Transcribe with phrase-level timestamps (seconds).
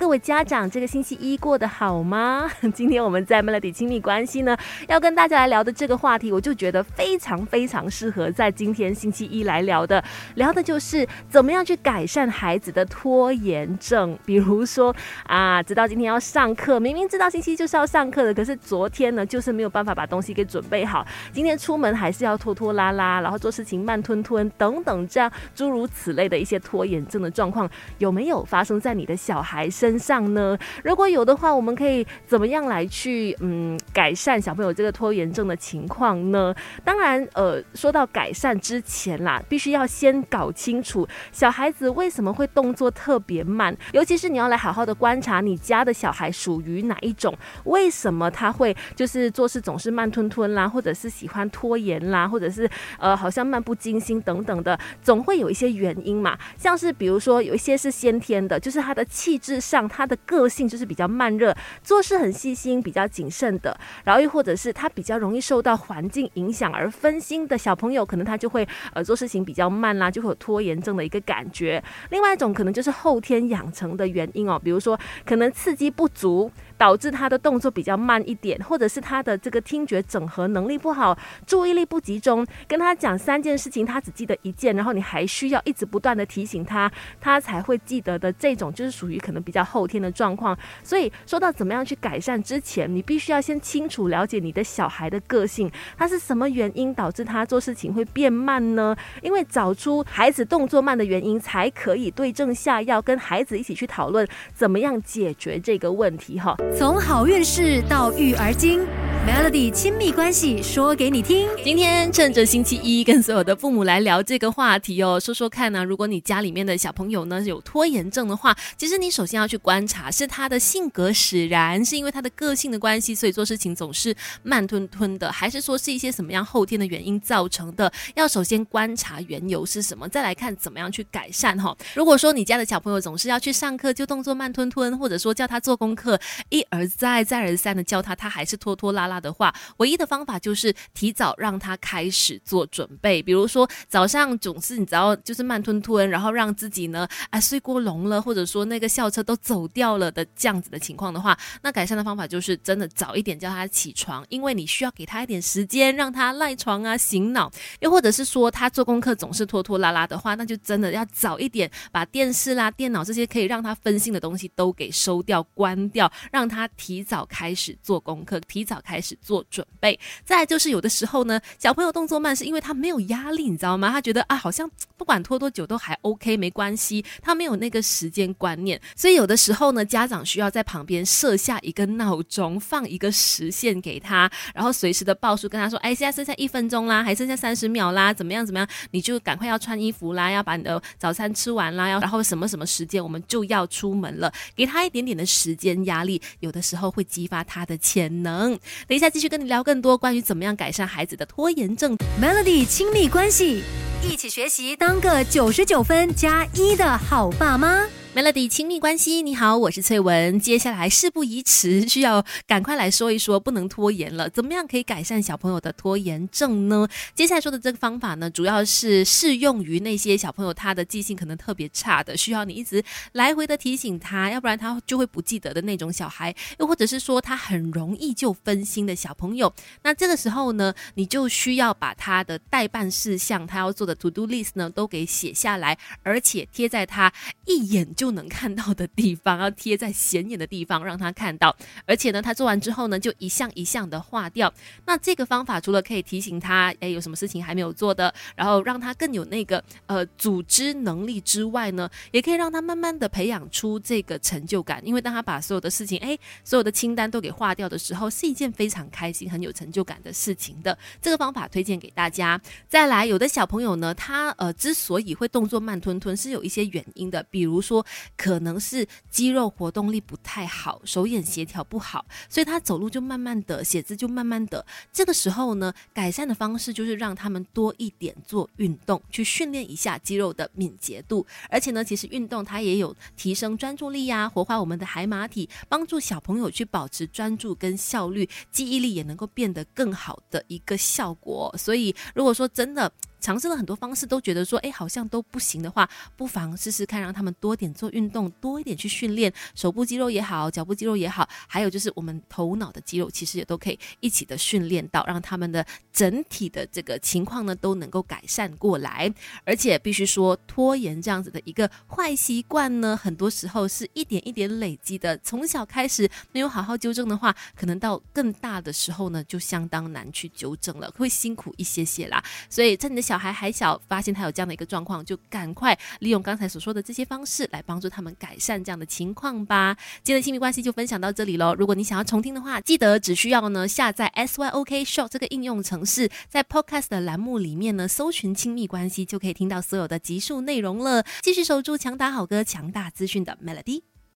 [0.00, 2.50] 各位家长，这个星期一过得好吗？
[2.74, 4.56] 今天我们在 Melody 亲密关系呢，
[4.88, 10.02] 要跟大家来聊的这个话题，我就觉得非常非常适合在今天星期一来聊的，
[10.36, 14.18] 聊的就是怎么样去改善孩子的拖延症。
[14.24, 29.89] 比如说啊，知道今天要上课，明明知道星期一就是要上课的，可是昨天呢，就是没有办法把东西给准备好，今天出门还是要拖拖拉拉，然后做事情慢吞吞等等，这样诸如此类的一些拖延症的状况，有没有发生在你的小孩身？
[29.90, 30.56] 身上呢？
[30.84, 36.54] 如果有的话，我们可以怎么样来去嗯改善小朋友这个拖延症的情况呢？
[36.84, 56.38] 当然，呃，说到改善之前啦，必须要先搞清楚小孩子为什么会动作特别慢，尤其是你要来好好的观察你家的小孩属于哪一种，为什么他会就是做事总是慢吞吞啦，或者是喜欢拖延啦，或者是呃好像漫不经心等等的，总会有一些原因嘛。
[56.56, 59.79] 像是比如说有一些是先天的，就是他的气质上。
[59.88, 63.76] 他的个性就是比较慢热，做事很细心，比较谨慎的。
[64.04, 71.82] 然后又或者是他比较容易受到环境影响而分心的小朋友，可能他就会呃做事情比较慢啦，就会有拖延症的一个感觉。
[72.10, 76.50] 另外一种可能就是后天养成的原因哦，比如说可能刺激不足。
[76.80, 81.14] 导致他的动作比较慢一点，或者是他的这个听觉整合能力不好，
[81.46, 82.46] 注意力不集中。
[82.66, 90.58] 跟他讲三件事情，他只记得一件，然后你还需要一直不断的提醒他，他才会记得的这种，就是属于可能比较后天的状况。
[90.82, 98.96] 所以说到怎么样去改善之前，你必须要先清楚了解你的小孩的个性，他是什么原因导致他做事情会变慢呢？
[99.20, 106.56] 因为找出孩子动作慢的原因，才可以对症下药，跟孩子一起去讨论怎么样解决这个问题哈。
[106.76, 108.80] 从好运事到育儿经。
[109.26, 111.46] Melody 亲密关系说给你听。
[111.62, 115.84] 今天趁着星期一，跟所有的父母来聊这个话题哦，说说看呢。
[115.84, 127.92] 如果你家里面的小朋友呢有拖延症的话，其实你首先要去观察，是他的性格使然，是因为他的个性的关系，所以做事情总是慢吞吞的，还是说是一些什么样后天的原因造成的？
[128.14, 131.76] 要首先观察缘由是什么，再来看怎么样去改善哈。
[131.94, 136.18] 如果说你家的小朋友总是要去上课就动作慢吞吞，或者说叫他做功课
[136.48, 139.09] 一而再再而三的教他，他还是拖拖拉拉。
[139.10, 143.22] 拉的话，唯一的方法就是提早让他开始做准备。
[143.22, 157.50] 比如说早上总是你知道就是慢吞吞，然后让自己呢啊睡过笼了，或者说那个校车都走掉了的这样子的情况的话，那改善的方法就是真的早一点叫他起床，因为你需要给他一点时间让他赖床啊醒脑。
[157.80, 168.99] 又或者是说他做功课总是拖拖拉拉的话，那就真的要早一点把电视啦、电脑这些可以让他分心的东西都给收掉、关掉，让他提早开始做功课，提早开。
[169.00, 173.88] 开始做准备，再就是有的时候呢，小朋友动作慢是因为他没有压力，你知道吗？
[173.90, 198.58] 他觉得啊，好像不管拖多久都还 OK，没关系，他没有那个时间观念，所以有的时候呢，家长需要在旁边设下一个闹钟，放一个时限给他，然后随时的报数跟他说，哎，现在剩下一分钟啦，还剩下三十秒啦，怎么样怎么样，你就赶快要穿衣服啦，要把你的早餐吃完啦，要然后什么什么时间我们就要出门了，给他一点点的时间压力，有的时候会激发他的潜能。
[198.90, 201.96] 等一下，继续跟你聊更多关于怎么样改善孩子的拖延症。
[202.20, 203.62] Melody 亲密关系，
[204.02, 207.86] 一起学习，当个九十九分加一的好爸妈。
[208.12, 210.40] Melody 亲密关系，你好，我是翠文。
[210.40, 214.28] 接下来事不宜迟，需要赶快来说一说，不能拖延了。
[214.28, 216.88] 怎么样可以改善小朋友的拖延症呢？
[217.14, 222.82] 接下来说的这个方法呢，主要是适用于那些小朋友他的记性可能特别差的，需要你一直
[223.12, 229.54] 来回的提醒他，要不然他就会不记得的那种小孩，又或者是说他很容易就分心的小朋友。
[229.84, 237.12] 那这个时候呢，你就需要把他的代办事项，他要做的 to do list 呢，都给写下来，而且贴在他
[237.46, 237.86] 一眼。
[238.00, 241.54] 就能看到的地方， 要贴在显眼的地方让他看到。
[241.84, 244.50] 而且呢，他做完之后呢，就一项一项的划掉。
[244.86, 254.80] 那这个方法除了可以提醒他，哎，有什么事情还没有做的，然后让他更有那个呃组织能力之外呢，也可以让他慢慢的培养出这个成就感。
[254.82, 260.78] 因为当他把所有的事情，哎，所有的清单都给划掉的时候，是一件非常开心、很有成就感的事情的。
[261.02, 262.40] 这个方法推荐给大家。
[262.66, 267.84] 再来，有的小朋友呢，他呃之所以会动作慢吞吞，是有一些原因的，比如说。
[268.16, 274.64] 可能是肌肉活动力不太好，手眼协调不好，所以他走路就慢慢的，写字就慢慢的。
[274.92, 281.26] 这个时候呢，改善的方式就是让他们多一点做运动，去训练一下肌肉的敏捷度。
[281.48, 291.54] 而且呢，其实运动它也有提升专注力呀，活化我们的海马体，帮助小朋友去保持专注跟效率，记忆力也能够变得更好的一个效果。
[291.58, 309.12] 所以如果说真的，尝试了很多方式，都觉得说，哎，好像都不行的话，不妨试试看，让他们多点做运动，多一点去训练手部肌肉也好，脚部肌肉也好，还有就是我们头脑的肌肉，其实也都可以一起的训练到，让他们的整体的这个情况呢都能够改善过来。
[309.44, 322.22] 而且必须说，拖延这样子的一个坏习惯呢，很多时候是一点一点累积的，从小开始没有好好纠正的话，可能到更大的时候呢，就相当难去纠正了，会辛苦一些些啦。
[322.48, 329.76] 所以，在你的小孩还小，发现他有这样的一个状况，就赶快利用刚才所说的这些方式来帮助他们改善这样的情况吧。
[330.04, 331.52] 今天的亲密关系就分享到这里喽。
[331.56, 341.04] 如果你想要重听的话，记得只需要呢下载 S Y O K Show 这个应用程式，在 Podcast 的栏目里面呢搜寻亲密关系，就可以听到所有的集数内容了。
[341.20, 343.82] 继续守住强打好歌、强大资讯的 Melody。